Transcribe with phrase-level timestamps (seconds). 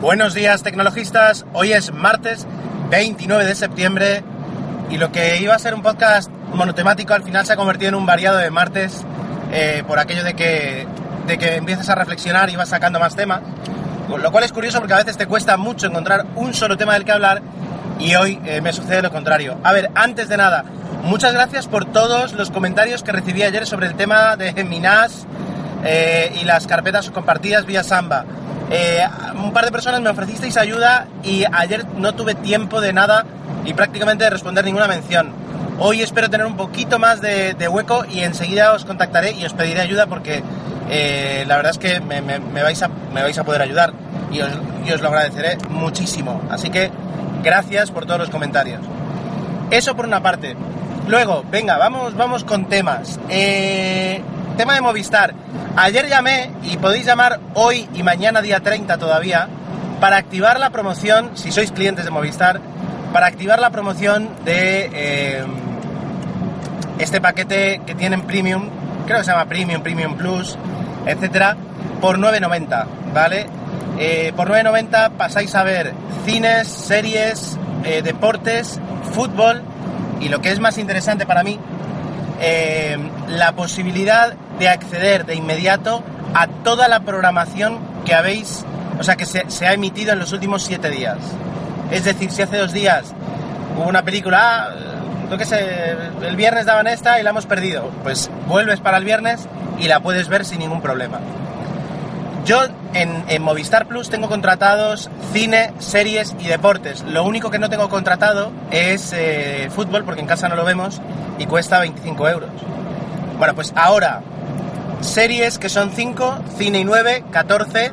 [0.00, 2.46] Buenos días tecnologistas, hoy es martes
[2.90, 4.22] 29 de septiembre
[4.90, 7.94] y lo que iba a ser un podcast monotemático al final se ha convertido en
[7.94, 9.04] un variado de martes
[9.52, 10.86] eh, por aquello de que,
[11.26, 13.40] de que empiezas a reflexionar y vas sacando más temas,
[14.14, 17.06] lo cual es curioso porque a veces te cuesta mucho encontrar un solo tema del
[17.06, 17.40] que hablar
[17.98, 19.58] y hoy eh, me sucede lo contrario.
[19.64, 20.64] A ver, antes de nada,
[21.04, 25.26] muchas gracias por todos los comentarios que recibí ayer sobre el tema de Minas
[25.84, 28.26] eh, y las carpetas compartidas vía Samba.
[28.70, 33.24] Eh, un par de personas me ofrecisteis ayuda y ayer no tuve tiempo de nada
[33.64, 35.30] y prácticamente de responder ninguna mención.
[35.78, 39.80] Hoy espero tener un poquito más de, hueco y enseguida os contactaré y os pediré
[39.80, 40.42] ayuda porque
[40.88, 42.20] eh, la verdad es que me,
[42.62, 43.92] vais a, me, vais a, poder ayudar
[44.32, 44.50] y os,
[44.94, 46.42] os lo agradeceré muchísimo.
[46.50, 46.90] Así que
[47.42, 48.80] gracias por todos los comentarios.
[49.70, 50.56] Eso por una parte.
[51.06, 53.20] Luego, venga, vamos, vamos con temas.
[53.28, 54.22] Eh,
[54.56, 55.34] tema de Movistar.
[55.76, 59.48] Ayer llamé y podéis llamar hoy y mañana día 30 todavía
[60.00, 62.60] para activar la promoción, si sois clientes de Movistar,
[63.12, 65.44] para activar la promoción de eh,
[66.98, 68.70] este paquete que tienen Premium,
[69.06, 70.56] creo que se llama Premium, Premium Plus,
[71.04, 71.56] etcétera,
[72.00, 73.46] por 9.90, ¿vale?
[73.98, 75.92] Eh, por 9.90 pasáis a ver
[76.24, 78.80] cines, series, eh, deportes,
[79.12, 79.62] fútbol
[80.20, 81.58] y lo que es más interesante para mí,
[83.28, 86.02] la posibilidad de acceder de inmediato
[86.34, 88.64] a toda la programación que habéis,
[88.98, 91.18] o sea, que se, ha emitido en los últimos siete días.
[91.90, 93.14] Es decir, si hace dos días
[93.76, 94.74] hubo una película, ah,
[95.30, 99.04] yo qué sé, el viernes daban esta y la hemos perdido, pues vuelves para el
[99.04, 99.48] viernes
[99.78, 101.20] y la puedes ver sin ningún problema.
[102.46, 102.62] Yo
[102.94, 107.02] en, Movistar Plus tengo contratados cine, series y deportes.
[107.02, 111.00] Lo único que no tengo contratado es eh, fútbol, porque en casa no lo vemos
[111.40, 112.50] y cuesta 25 euros.
[113.36, 114.22] Bueno, pues ahora
[115.00, 117.92] Series que son 5, cine y 9, 14.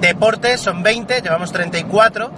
[0.00, 2.30] Deportes son 20, llevamos 34.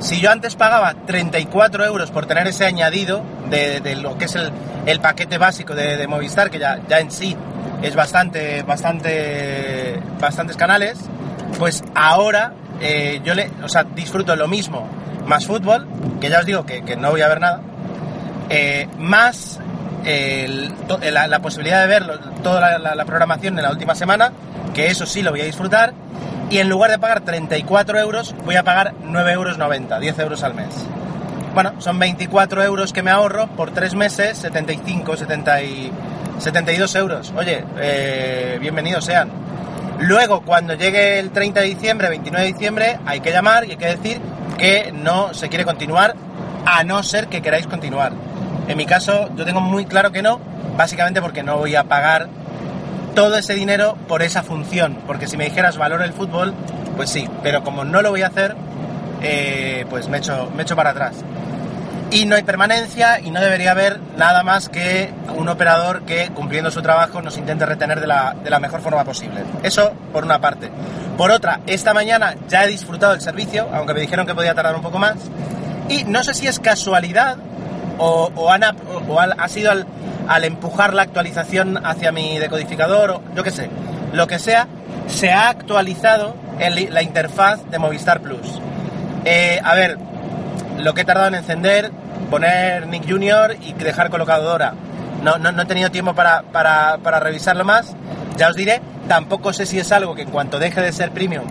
[0.00, 5.00] Si yo antes pagaba 34 euros por tener ese añadido de, lo que es el,
[5.00, 7.36] paquete básico de, Movistar, que ya, ya en sí
[7.82, 10.98] es bastante, bastante, bastantes canales,
[11.58, 14.88] pues ahora eh, yo le, o sea, disfruto lo mismo,
[15.26, 15.86] más fútbol,
[16.20, 17.60] que ya os digo que, no voy a ver nada,
[18.50, 19.60] eh, más
[20.04, 24.32] la, posibilidad de ver toda la, programación en la última semana,
[24.74, 25.92] que eso sí lo voy a disfrutar,
[26.50, 30.54] y en lugar de pagar 34 euros, voy a pagar 9,90 euros, 10 euros al
[30.54, 30.68] mes.
[31.54, 35.92] Bueno, son 24 euros que me ahorro por 3 meses, 75, 70 y
[36.38, 37.32] 72 euros.
[37.36, 39.30] Oye, eh, bienvenidos sean.
[39.98, 43.76] Luego, cuando llegue el 30 de diciembre, 29 de diciembre, hay que llamar y hay
[43.76, 44.20] que decir
[44.56, 46.14] que no se quiere continuar,
[46.64, 48.12] a no ser que queráis continuar.
[48.68, 50.40] En mi caso, yo tengo muy claro que no,
[50.76, 52.28] básicamente porque no voy a pagar
[53.14, 54.98] todo ese dinero por esa función.
[55.06, 56.54] Porque si me dijeras valor el fútbol,
[56.96, 58.54] pues sí, pero como no lo voy a hacer,
[59.22, 61.14] eh, pues me echo, me echo para atrás.
[62.10, 66.70] Y no hay permanencia y no debería haber nada más que un operador que, cumpliendo
[66.70, 69.44] su trabajo, nos intente retener de la, de la mejor forma posible.
[69.62, 70.70] Eso por una parte.
[71.16, 74.74] Por otra, esta mañana ya he disfrutado del servicio, aunque me dijeron que podía tardar
[74.74, 75.16] un poco más.
[75.88, 77.38] Y no sé si es casualidad
[77.98, 83.70] o, ha sido al, empujar la actualización hacia mi decodificador, o yo qué sé,
[84.12, 84.68] lo que sea,
[85.06, 88.60] se ha actualizado la interfaz de Movistar Plus.
[89.24, 89.98] Eh, a ver,
[90.78, 91.90] lo que he tardado en encender,
[92.30, 94.74] poner Nick Junior y dejar colocado Dora.
[95.22, 97.94] No, no, he tenido tiempo para, revisarlo más.
[98.36, 101.44] Ya os diré, tampoco sé si es algo que en cuanto deje de ser premium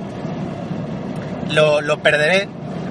[1.49, 2.47] lo, lo perderé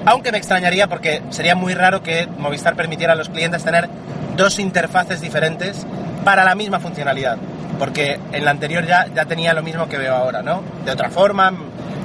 [0.07, 3.89] aunque me extrañaría porque sería muy raro que Movistar permitiera a los clientes tener
[4.37, 5.85] dos interfaces diferentes
[6.23, 7.37] para la misma funcionalidad.
[7.77, 10.63] Porque en la anterior ya, ya tenía lo mismo que veo ahora, ¿no?
[10.85, 11.51] De otra forma,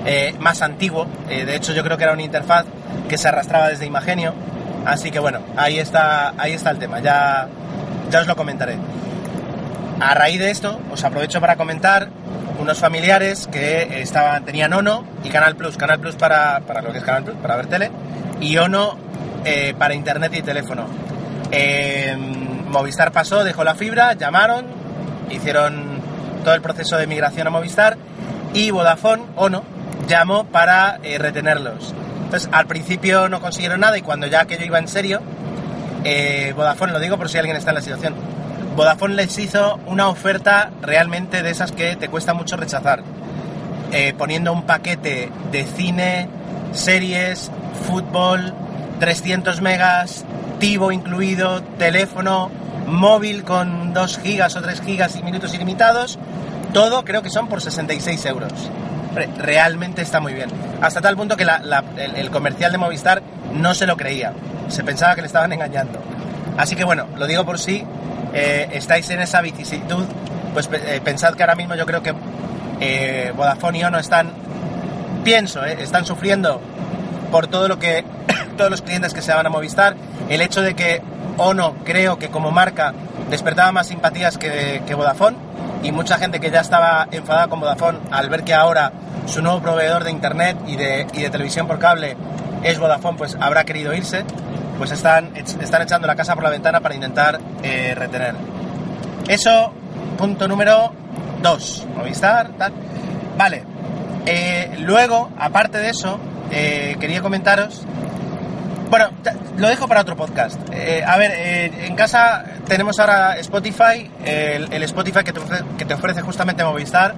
[0.05, 1.07] eh, más antiguo.
[1.31, 2.67] Eh, de hecho, yo creo que era una interfaz
[3.09, 4.35] que se arrastraba desde Imagenio.
[4.85, 6.99] Así que bueno, ahí está, ahí está el tema.
[6.99, 7.47] Ya,
[8.11, 8.79] ya os lo comentaré.
[10.01, 12.09] A raíz de esto, os aprovecho para comentar
[12.63, 15.77] unos familiares que estaban, tenían Ono y Canal Plus.
[15.77, 17.91] Canal Plus para, para lo que es Canal Plus, para ver tele,
[18.41, 18.97] y Ono
[19.45, 20.87] eh, para internet y teléfono.
[21.51, 22.17] Eh,
[22.69, 24.65] Movistar pasó, dejó la fibra, llamaron,
[25.31, 26.01] hicieron
[26.45, 27.97] todo el proceso de migración a Movistar
[28.55, 29.65] y Vodafone, Ono,
[30.07, 31.93] llamó para eh, retenerlos.
[32.25, 35.21] Entonces, al principio no consiguieron nada y cuando ya aquello iba en serio,
[36.05, 38.15] eh, Vodafone, lo digo por si alguien está en la situación,
[38.77, 43.03] Vodafone les hizo una oferta realmente de esas que te cuesta mucho rechazar,
[43.93, 46.29] eh, poniendo un paquete de cine,
[46.73, 47.51] series,
[47.87, 48.55] fútbol,
[48.99, 50.25] 300 megas,
[50.63, 52.49] Tivo incluido, teléfono,
[52.87, 56.21] móvil con 2 gigas o 3 gigas y minutos ilimitados,
[56.73, 58.53] todo creo que son por 66 euros.
[59.39, 60.51] Realmente está muy bien.
[60.81, 61.45] Hasta tal punto que
[62.15, 63.23] el, comercial de Movistar
[63.53, 64.35] no se lo creía.
[64.69, 66.01] Se pensaba que le estaban engañando.
[66.57, 67.85] Así que bueno, lo digo por si
[68.33, 70.05] eh, estáis en esa vicisitud,
[70.53, 72.15] pues eh, pensad que ahora mismo yo creo que
[72.81, 74.33] eh, Vodafone y Ono están,
[75.25, 76.61] pienso, están sufriendo
[77.31, 78.05] por todo lo que
[78.57, 79.97] todos los clientes que se van a Movistar.
[80.29, 81.03] El hecho de que
[81.39, 82.93] Ono creo que como marca
[83.31, 85.37] despertaba más simpatías que, que Vodafone
[85.83, 88.93] y mucha gente que ya estaba enfadada con Vodafone al ver que ahora
[89.27, 92.17] su nuevo proveedor de internet y de, y de televisión por cable
[92.63, 94.25] es Vodafone, pues habrá querido irse,
[94.83, 98.35] pues están, están echando la casa por la ventana para intentar eh, retener.
[99.29, 99.73] Eso,
[100.19, 100.93] punto número
[101.41, 102.73] 2, Movistar, tal.
[103.39, 103.63] Vale,
[104.27, 106.19] eh, luego, aparte de eso,
[106.51, 107.87] eh, quería comentaros
[108.91, 109.09] bueno,
[109.57, 110.61] lo dejo para otro podcast.
[110.73, 115.33] Eh, a ver, eh, en casa tenemos ahora Spotify, el, Spotify que
[115.87, 117.15] te, ofrece, justamente Movistar,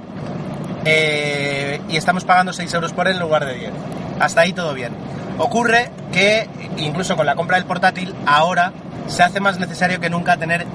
[0.84, 3.72] eh, y estamos pagando 6 euros por él en lugar de 10.
[4.20, 4.92] Hasta ahí todo bien.
[5.38, 8.72] Ocurre que incluso con la compra del portátil, ahora
[9.06, 10.66] se hace más necesario que nunca tener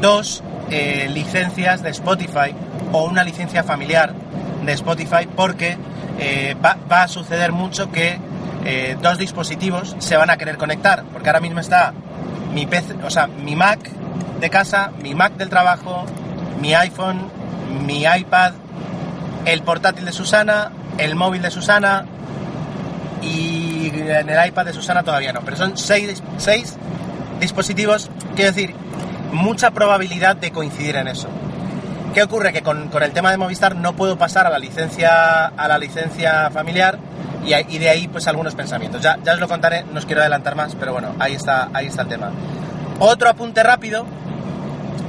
[0.00, 2.54] dos licencias de Spotify
[2.92, 4.12] o una licencia familiar
[4.64, 5.78] de Spotify porque
[6.60, 8.18] va a suceder mucho que
[8.64, 11.94] eh, dos dispositivos se van a querer conectar, porque ahora mismo está
[12.52, 13.78] mi PC, o sea, mi Mac
[14.40, 16.04] de casa, mi Mac del trabajo,
[16.60, 17.30] mi iPhone,
[17.86, 18.52] mi iPad,
[19.44, 22.04] el portátil de Susana, el móvil de Susana
[23.22, 23.57] y
[24.08, 26.76] en el iPad de Susana todavía no, pero son seis, seis
[27.40, 28.74] dispositivos, quiero decir,
[29.32, 31.28] mucha probabilidad de coincidir en eso.
[32.14, 32.52] ¿Qué ocurre?
[32.52, 35.78] Que con, con, el tema de Movistar no puedo pasar a la licencia, a la
[35.78, 36.98] licencia familiar
[37.44, 39.02] y, de ahí pues algunos pensamientos.
[39.02, 41.86] Ya, ya os lo contaré, no os quiero adelantar más, pero bueno, ahí está, ahí
[41.86, 42.30] está el tema.
[42.98, 44.06] Otro apunte rápido,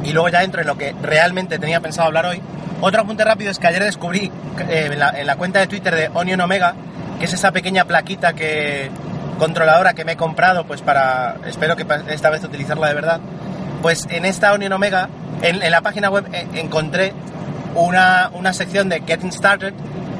[0.03, 2.41] y luego ya entro en lo que realmente tenía pensado hablar hoy.
[2.81, 4.31] Otro apunte rápido es que ayer descubrí
[4.69, 6.75] eh, en, la, cuenta de Twitter de Onion Omega,
[7.19, 8.89] que es esa pequeña plaquita que
[9.37, 13.19] controladora que me he comprado, pues para, espero que esta vez utilizarla de verdad,
[13.81, 15.09] pues en esta Onion Omega,
[15.41, 17.13] en, la página web eh, encontré
[17.75, 19.73] una, una sección de Getting Started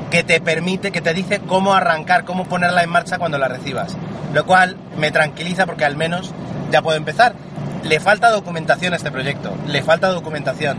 [0.09, 3.95] que te permite, que te dice cómo arrancar, cómo ponerla en marcha cuando la recibas.
[4.33, 6.31] Lo cual me tranquiliza porque al menos
[6.71, 7.33] ya puedo empezar.
[7.83, 10.77] Le falta documentación a este proyecto, le falta documentación.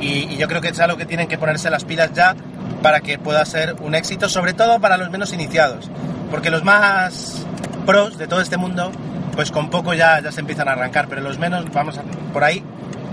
[0.00, 2.36] Y, yo creo que es algo que tienen que ponerse las pilas ya
[2.82, 5.90] para que pueda ser un éxito, sobre todo para los menos iniciados.
[6.30, 7.44] Porque los más
[7.84, 8.92] pros de todo este mundo,
[9.34, 12.02] pues con poco ya, ya se empiezan a arrancar, pero los menos, vamos a,
[12.32, 12.62] por ahí,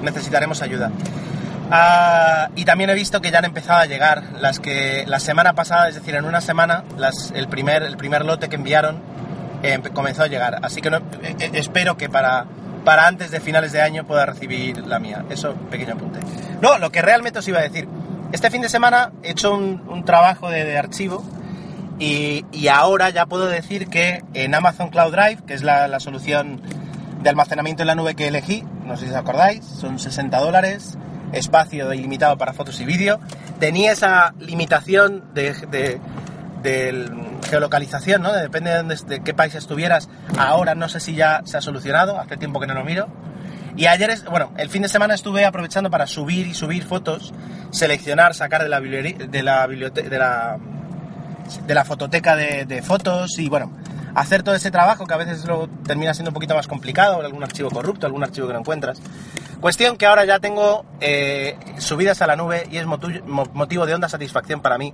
[0.02, 0.92] necesitaremos ayuda.
[1.72, 5.54] Ah, y también he visto que ya han empezado a llegar las que la semana
[5.54, 9.02] pasada, es decir, en una semana, las, el, primer, el primer lote que enviaron
[9.64, 10.60] eh, comenzó a llegar.
[10.62, 11.02] Así que eh,
[11.40, 12.46] eh, espero que para,
[12.84, 15.26] para antes de finales de año pueda recibir la mía.
[15.30, 16.20] Eso, pequeño apunte.
[16.62, 17.88] No, lo que realmente os iba a decir.
[18.34, 21.24] Este fin de semana he hecho un, trabajo de, archivo
[22.00, 26.60] y, ahora ya puedo decir que en Amazon Cloud Drive, que es la, la solución
[27.22, 30.98] de almacenamiento en la nube que elegí, no sé si os acordáis, son 60 dólares
[31.32, 33.20] espacio ilimitado para fotos y vídeo.
[33.60, 36.00] Tenía esa limitación de,
[37.50, 38.34] geolocalización, ¿no?
[38.34, 40.10] depende de, qué país estuvieras.
[40.40, 43.08] Ahora no sé si ya se ha solucionado, hace tiempo que no lo miro.
[43.76, 47.34] Y ayer, es, bueno, el fin de semana estuve aprovechando para subir y subir fotos,
[47.72, 50.60] seleccionar, sacar de la biblioteca, de la, de la,
[51.66, 53.72] de la fototeca de, de, fotos y bueno,
[54.16, 57.44] hacer todo ese trabajo que a veces luego termina siendo un poquito más complicado, algún
[57.44, 59.02] archivo corrupto, algún archivo que no encuentras.
[59.60, 64.10] Cuestión que ahora ya tengo eh, subidas a la nube y es motivo de honda
[64.10, 64.94] satisfacción para mí.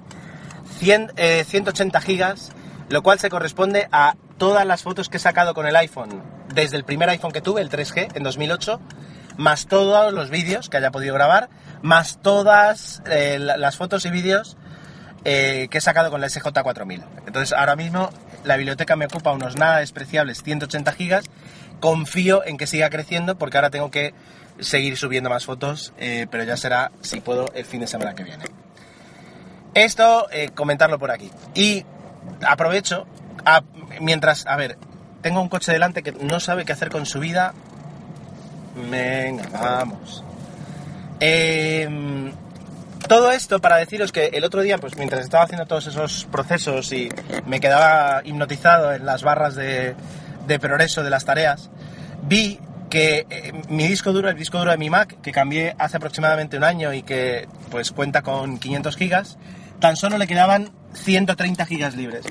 [0.78, 2.52] 180 eh, gigas,
[2.88, 6.22] lo cual se corresponde a todas las fotos que he sacado con el iPhone,
[6.54, 8.80] desde el primer iPhone que tuve, el 3G, en 2008,
[9.38, 11.50] más todos los vídeos que haya podido grabar,
[11.82, 14.58] más todas eh, las fotos y vídeos
[15.24, 17.04] que he sacado con la SJ4000.
[17.28, 18.10] Entonces ahora mismo
[18.44, 21.26] la biblioteca me ocupa unos nada despreciables 180 gigas.
[21.80, 24.14] Confío en que siga creciendo porque ahora tengo que
[24.60, 28.24] seguir subiendo más fotos, eh, pero ya será, si puedo, el fin de semana que
[28.24, 28.46] viene.
[29.74, 31.32] Esto, eh, comentarlo por aquí.
[31.54, 31.86] Y
[32.46, 33.08] aprovecho,
[34.02, 34.78] mientras, a ver,
[35.22, 37.54] tengo un coche delante que no sabe qué hacer con su vida.
[38.90, 40.24] Venga, vamos.
[41.20, 42.32] Em,
[43.08, 46.92] Todo esto para deciros que el otro día, pues mientras estaba haciendo todos esos procesos
[46.92, 47.10] y
[47.48, 49.96] me quedaba hipnotizado en las barras de,
[50.62, 51.72] progreso de las tareas,
[52.22, 52.60] vi
[52.92, 56.58] que eh, mi disco duro, el disco duro de mi Mac, que cambié hace aproximadamente
[56.58, 59.38] un año y que pues cuenta con 500 gigas,
[59.80, 62.26] tan solo le quedaban 130 gigas libres.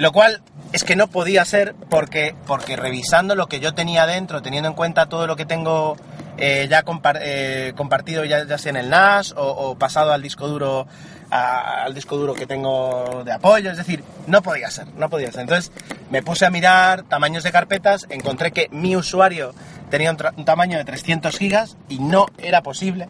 [0.00, 0.40] Lo cual
[0.72, 4.74] es que no podía ser porque, porque revisando lo que yo tenía dentro, teniendo en
[4.74, 5.94] cuenta todo lo que tengo
[6.38, 6.82] eh, ya
[7.20, 10.86] eh, compartido ya, sea en el NAS o, pasado al disco duro
[11.28, 15.42] al disco duro que tengo de apoyo, es decir, no podía ser, no podía ser.
[15.42, 15.70] Entonces
[16.10, 19.54] me puse a mirar tamaños de carpetas, encontré que mi usuario
[19.90, 23.08] tenía un, tamaño de 300 gigas y no era posible.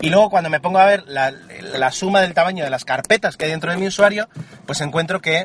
[0.00, 3.36] Y luego cuando me pongo a ver la, la, suma del tamaño de las carpetas
[3.36, 4.28] que hay dentro de mi usuario,
[4.66, 5.44] pues encuentro que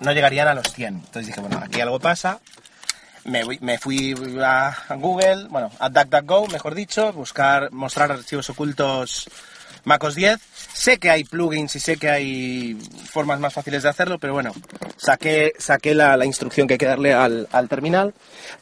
[0.00, 0.94] no llegarían a los 100.
[0.94, 2.40] Entonces dije, bueno, aquí algo pasa,
[3.24, 9.28] me, fui a, Google, bueno, a DuckDuckGo, mejor dicho, buscar, mostrar archivos ocultos
[9.84, 10.40] MacOS 10.
[10.72, 12.74] Sé que hay plugins y sé que hay
[13.10, 14.52] formas más fáciles de hacerlo, pero bueno,
[14.96, 18.14] saqué, saqué la, instrucción que hay que darle al, terminal.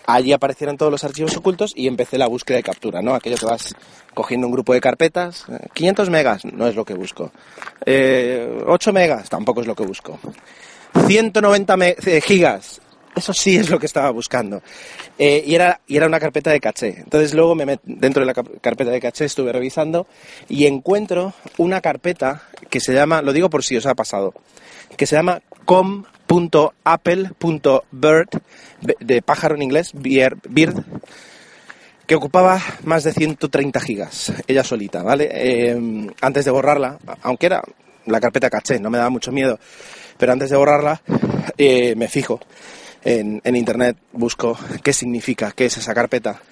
[0.07, 3.14] Allí aparecieron todos los archivos ocultos y empecé la búsqueda de captura, ¿no?
[3.14, 3.75] Aquello que vas
[4.14, 5.47] cogiendo un grupo de carpetas.
[5.75, 7.25] 500 megas, no es lo que busco.
[7.25, 7.30] 8
[7.87, 10.18] eh, megas, tampoco es lo que busco.
[11.07, 12.80] 190 eh, gigas,
[13.18, 14.62] eso sí es lo que estaba buscando.
[15.18, 16.97] Eh, y, era, y era una carpeta de caché.
[16.99, 20.07] Entonces luego me dentro de la carpeta de caché estuve revisando
[20.49, 24.35] y encuentro una carpeta que se llama, lo digo por si os ha pasado,
[24.97, 28.28] que se llama com.apple.bird,
[29.00, 30.85] de pájaro en inglés, bird,
[32.07, 35.28] que ocupaba más de 130 gigas, ella solita, ¿vale?
[35.30, 37.62] Eh, antes de borrarla, aunque era
[38.07, 39.59] la carpeta caché, no me daba mucho miedo,
[40.18, 41.00] pero antes de borrarla
[41.56, 42.40] eh, me fijo
[43.04, 46.42] en, internet, busco qué significa, qué es esa carpeta.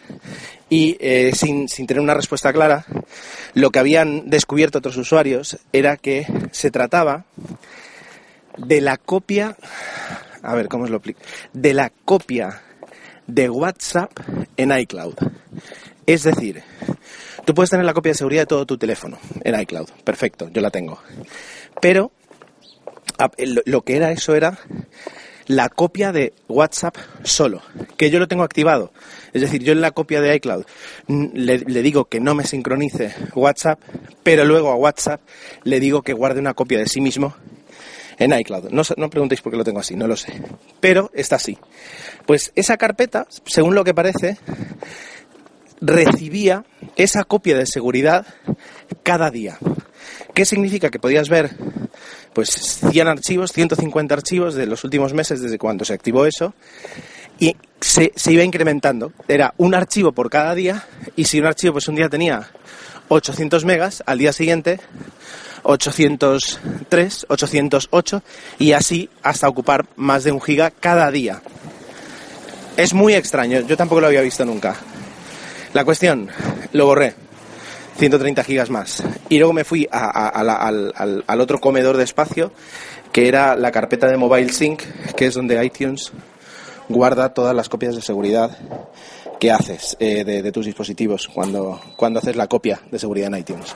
[0.69, 2.87] Y eh, sin, tener una respuesta clara,
[3.55, 7.27] lo que habían descubierto otros usuarios era que se trataba
[8.57, 9.57] de la copia,
[10.43, 11.21] a ver cómo os lo explico,
[11.53, 12.63] de la copia
[13.27, 14.13] de WhatsApp
[14.57, 15.15] en iCloud.
[16.07, 16.63] Es decir,
[17.45, 19.91] tú puedes tener la copia de seguridad de todo tu teléfono en iCloud.
[20.05, 21.01] Perfecto, yo la tengo.
[21.81, 22.13] Pero
[23.65, 24.59] lo que era eso era
[25.47, 27.63] la copia de WhatsApp solo,
[27.97, 28.93] que yo lo tengo activado.
[29.33, 30.65] Es decir, yo en la copia de iCloud
[31.07, 33.81] le, digo que no me sincronice WhatsApp,
[34.23, 35.21] pero luego a WhatsApp
[35.65, 37.35] le digo que guarde una copia de sí mismo
[38.19, 38.71] en iCloud.
[38.71, 40.33] No, no preguntéis por qué lo tengo así, no lo sé.
[40.81, 41.59] Pero está así.
[42.27, 44.39] Pues esa carpeta, según lo que parece,
[45.81, 46.65] recibía
[46.97, 48.27] esa copia de seguridad
[49.03, 49.59] cada día.
[50.35, 50.91] ¿Qué significa?
[50.91, 51.57] Que podías ver
[52.33, 52.51] pues
[52.91, 56.55] 100 archivos, 150 archivos de los últimos meses desde cuando se activó eso
[57.39, 59.13] y se, iba incrementando.
[59.29, 62.51] Era un archivo por cada día y si un archivo pues un día tenía
[63.09, 64.81] 800 megas, al día siguiente
[65.63, 68.23] 803, 808
[68.59, 71.43] y así hasta ocupar más de un giga cada día.
[72.77, 74.77] Es muy extraño, yo tampoco lo había visto nunca.
[75.77, 76.31] La cuestión,
[76.73, 77.13] lo borré.
[77.99, 79.03] 130 gigas más.
[79.29, 82.51] Y luego me fui al, otro comedor de espacio,
[83.13, 84.81] que era la carpeta de Mobile Sync,
[85.15, 86.13] que es donde iTunes
[86.89, 88.57] guarda todas las copias de seguridad
[89.39, 93.75] que haces eh, de, tus dispositivos cuando, cuando haces la copia de seguridad en iTunes.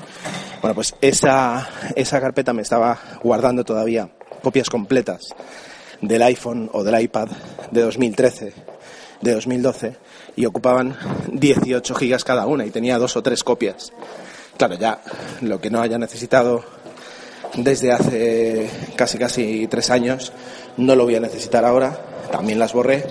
[0.62, 4.08] Bueno, pues esa, esa carpeta me estaba guardando todavía
[4.42, 5.34] copias completas
[6.00, 7.28] del iPhone o del iPad
[7.70, 8.54] de 2013,
[9.20, 9.96] de 2012
[10.36, 10.96] y ocupaban
[11.32, 13.92] 18 gigas cada una y tenía dos o tres copias.
[14.56, 15.00] Claro, ya
[15.40, 16.64] lo que no haya necesitado
[17.54, 20.32] desde hace casi casi tres años
[20.76, 21.98] no lo voy a necesitar ahora,
[22.30, 23.04] también las borré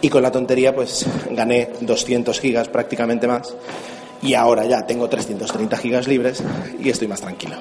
[0.00, 3.54] y con la tontería pues gané 200 gigas prácticamente más
[4.20, 6.42] y ahora ya tengo 330 gigas libres
[6.78, 7.56] y estoy más tranquilo.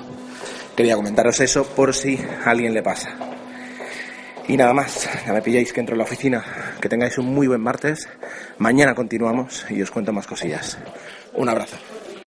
[0.76, 3.10] Quería comentaros eso por si a alguien le pasa.
[4.48, 6.44] Y nada más, ya me pilláis que entro en la oficina.
[6.82, 8.10] Que tengáis un muy buen martes.
[8.58, 10.78] Mañana continuamos y os cuento más cosillas.
[11.34, 11.78] Un abrazo.